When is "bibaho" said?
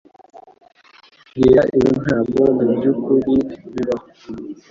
3.73-4.05